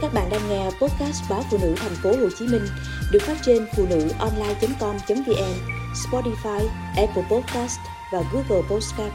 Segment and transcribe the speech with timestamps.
[0.00, 2.62] Các bạn đang nghe podcast báo phụ nữ thành phố Hồ Chí Minh
[3.12, 5.54] được phát trên phụ nữ online.com.vn,
[5.94, 7.78] Spotify, Apple Podcast
[8.12, 9.12] và Google Podcast.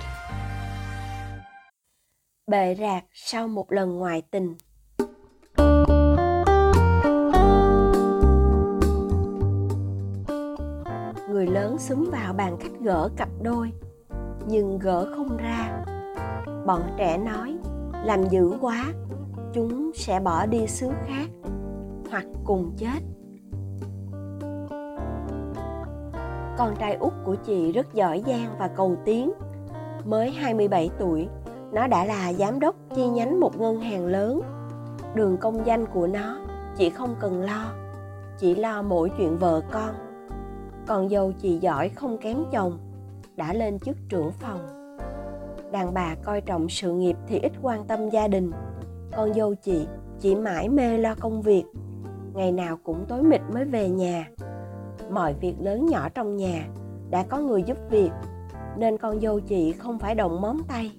[2.48, 4.56] Bệ rạc sau một lần ngoại tình.
[11.30, 13.72] Người lớn xúm vào bàn khách gỡ cặp đôi,
[14.48, 15.86] nhưng gỡ không ra.
[16.66, 17.58] Bọn trẻ nói,
[18.06, 18.86] làm dữ quá,
[19.54, 21.30] chúng sẽ bỏ đi xứ khác
[22.12, 23.00] hoặc cùng chết.
[26.58, 29.32] Con trai út của chị rất giỏi giang và cầu tiến.
[30.06, 31.28] Mới 27 tuổi,
[31.72, 34.42] nó đã là giám đốc chi nhánh một ngân hàng lớn.
[35.16, 36.38] Đường công danh của nó,
[36.78, 37.72] chị không cần lo.
[38.38, 39.96] Chỉ lo mỗi chuyện vợ con.
[40.88, 42.78] Còn dâu chị giỏi không kém chồng,
[43.36, 44.60] đã lên chức trưởng phòng.
[45.72, 48.52] Đàn bà coi trọng sự nghiệp thì ít quan tâm gia đình
[49.18, 49.88] con dâu chị
[50.20, 51.64] chỉ mãi mê lo công việc.
[52.34, 54.28] Ngày nào cũng tối mịt mới về nhà.
[55.10, 56.68] Mọi việc lớn nhỏ trong nhà
[57.10, 58.10] đã có người giúp việc,
[58.78, 60.92] nên con dâu chị không phải động móng tay.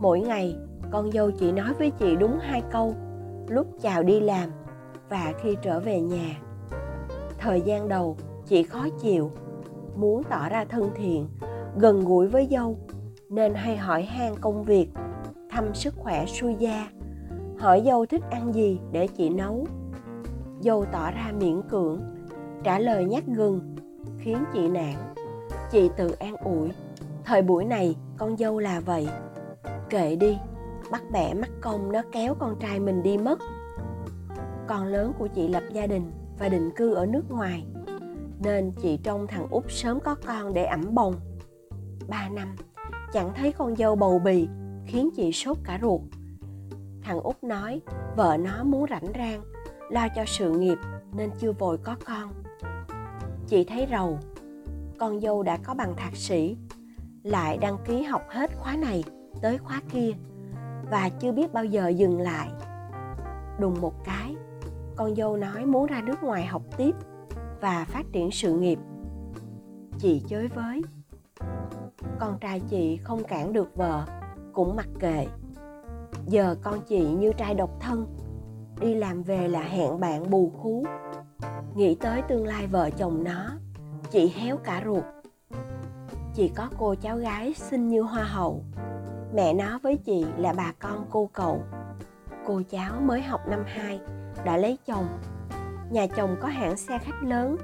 [0.00, 0.56] Mỗi ngày,
[0.90, 2.94] con dâu chị nói với chị đúng hai câu,
[3.48, 4.50] lúc chào đi làm
[5.08, 6.40] và khi trở về nhà.
[7.38, 9.30] Thời gian đầu, chị khó chịu,
[9.96, 11.28] muốn tỏ ra thân thiện,
[11.76, 12.78] gần gũi với dâu,
[13.28, 14.88] nên hay hỏi han công việc,
[15.50, 16.88] thăm sức khỏe xuôi da
[17.62, 19.66] hỏi dâu thích ăn gì để chị nấu?
[20.60, 22.00] Dâu tỏ ra miễn cưỡng,
[22.64, 23.76] trả lời nhát gừng,
[24.18, 24.94] khiến chị nản.
[25.70, 26.68] Chị tự an ủi,
[27.24, 29.08] thời buổi này con dâu là vậy.
[29.90, 30.38] Kệ đi,
[30.90, 33.38] bắt bẻ mắc công nó kéo con trai mình đi mất.
[34.66, 37.64] Con lớn của chị lập gia đình và định cư ở nước ngoài,
[38.44, 41.14] nên chị trông thằng út sớm có con để ẩm bồng.
[42.08, 42.56] Ba năm,
[43.12, 44.48] chẳng thấy con dâu bầu bì,
[44.86, 46.00] khiến chị sốt cả ruột
[47.02, 47.80] thằng út nói,
[48.16, 49.42] vợ nó muốn rảnh rang,
[49.90, 50.78] lo cho sự nghiệp
[51.12, 52.32] nên chưa vội có con.
[53.46, 54.18] Chị thấy rầu,
[54.98, 56.56] con dâu đã có bằng thạc sĩ,
[57.22, 59.04] lại đăng ký học hết khóa này
[59.42, 60.10] tới khóa kia
[60.90, 62.48] và chưa biết bao giờ dừng lại.
[63.58, 64.36] Đùng một cái,
[64.96, 66.94] con dâu nói muốn ra nước ngoài học tiếp
[67.60, 68.78] và phát triển sự nghiệp.
[69.98, 70.82] Chị chới với,
[72.20, 74.04] con trai chị không cản được vợ,
[74.52, 75.26] cũng mặc kệ
[76.26, 78.06] giờ con chị như trai độc thân.
[78.80, 80.84] Đi làm về là hẹn bạn bù khú.
[81.74, 83.50] Nghĩ tới tương lai vợ chồng nó,
[84.10, 85.04] chị héo cả ruột.
[86.34, 88.62] Chị có cô cháu gái xinh như hoa hậu.
[89.34, 91.62] Mẹ nó với chị là bà con cô cậu.
[92.46, 94.00] Cô cháu mới học năm 2
[94.44, 95.06] đã lấy chồng.
[95.90, 97.56] Nhà chồng có hãng xe khách lớn,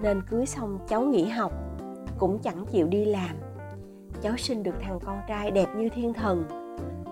[0.00, 1.52] nên cưới xong cháu nghỉ học,
[2.18, 3.36] cũng chẳng chịu đi làm.
[4.22, 6.65] Cháu sinh được thằng con trai đẹp như thiên thần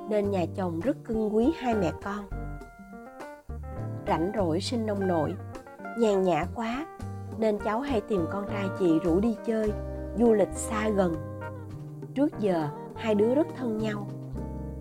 [0.09, 2.25] nên nhà chồng rất cưng quý hai mẹ con.
[4.07, 5.35] Rảnh rỗi sinh nông nổi,
[5.99, 6.87] nhàn nhã quá,
[7.39, 9.73] nên cháu hay tìm con trai chị rủ đi chơi,
[10.19, 11.15] du lịch xa gần.
[12.15, 14.07] Trước giờ, hai đứa rất thân nhau.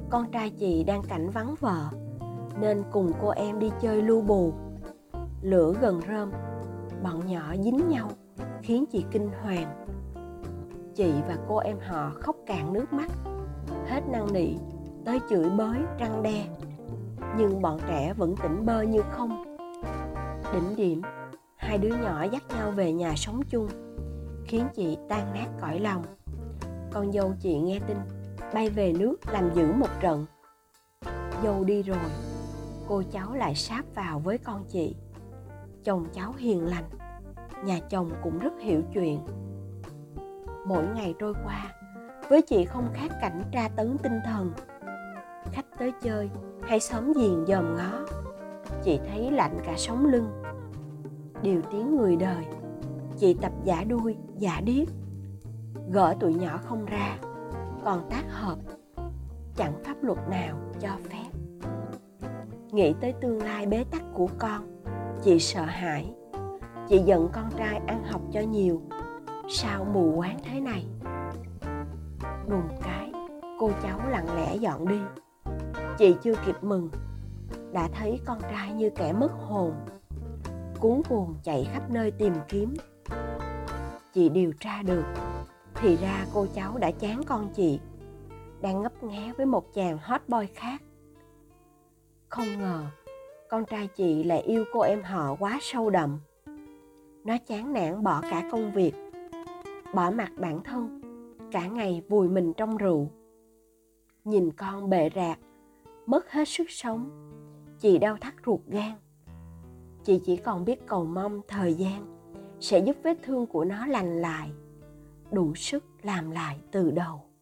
[0.10, 1.90] Con trai chị đang cảnh vắng vợ,
[2.62, 4.54] nên cùng cô em đi chơi lu bù.
[5.42, 6.32] Lửa gần rơm,
[7.04, 8.10] bọn nhỏ dính nhau,
[8.62, 9.86] khiến chị kinh hoàng.
[10.96, 13.12] Chị và cô em họ khóc cạn nước mắt,
[13.86, 14.56] hết năng nỉ
[15.06, 16.46] tới chửi bới, răng đe.
[17.38, 19.58] Nhưng bọn trẻ vẫn tỉnh bơ như không.
[20.54, 21.02] Đỉnh điểm,
[21.56, 23.68] hai đứa nhỏ dắt nhau về nhà sống chung,
[24.46, 26.04] khiến chị tan nát cõi lòng.
[26.92, 27.98] Con dâu chị nghe tin,
[28.54, 30.26] bay về nước làm giữ một trận.
[31.44, 31.98] Dâu đi rồi,
[32.88, 34.96] cô cháu lại sáp vào với con chị.
[35.84, 36.90] Chồng cháu hiền lành,
[37.66, 39.20] nhà chồng cũng rất hiểu chuyện.
[40.68, 41.72] Mỗi ngày trôi qua,
[42.30, 44.52] với chị không khác cảnh tra tấn tinh thần
[45.52, 46.30] khách tới chơi,
[46.62, 48.06] hay xóm giềng dòm ngó.
[48.84, 50.44] Chị thấy lạnh cả sống lưng.
[51.42, 52.46] Điều tiếng người đời,
[53.18, 54.88] chị tập giả đuôi, giả điếc.
[55.92, 57.18] Gỡ tụi nhỏ không ra,
[57.84, 58.58] còn tác hợp,
[59.56, 61.30] chẳng pháp luật nào cho phép.
[62.72, 64.82] Nghĩ tới tương lai bế tắc của con,
[65.24, 66.14] chị sợ hãi.
[66.90, 68.82] Chị giận con trai ăn học cho nhiều.
[69.50, 70.86] Sao mù quáng thế này?
[72.48, 73.12] Đùng cái,
[73.60, 75.00] cô cháu lặng lẽ dọn đi
[75.98, 76.90] chị chưa kịp mừng.
[77.74, 79.74] Đã thấy con trai như kẻ mất hồn.
[80.80, 82.74] Cuốn cuồng chạy khắp nơi tìm kiếm.
[84.14, 85.04] Chị điều tra được,
[85.76, 87.80] thì ra cô cháu đã chán con chị,
[88.62, 90.82] đang ngấp nghé với một chàng hot boy khác.
[92.30, 92.84] Không ngờ,
[93.50, 96.20] con trai chị lại yêu cô em họ quá sâu đậm.
[97.26, 98.94] Nó chán nản bỏ cả công việc,
[99.94, 101.02] bỏ mặt bản thân,
[101.52, 103.08] cả ngày vùi mình trong rượu.
[104.24, 105.40] Nhìn con bệ rạc
[106.06, 107.10] mất hết sức sống.
[107.80, 108.94] Chị đau thắt ruột gan.
[110.04, 112.20] Chị chỉ còn biết cầu mong thời gian
[112.60, 114.52] sẽ giúp vết thương của nó lành lại,
[115.32, 117.33] đủ sức làm lại từ đầu.